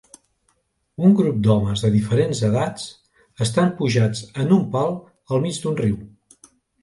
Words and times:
Un 1.07 1.11
grup 1.19 1.35
d'homes 1.47 1.83
de 1.85 1.91
diferents 1.95 2.41
edats 2.47 2.87
estan 3.47 3.69
pujats 3.81 4.23
en 4.45 4.55
un 4.57 4.63
pal 4.77 4.95
al 5.35 5.45
mig 5.47 5.63
d'un 5.67 5.77
riu. 5.85 6.01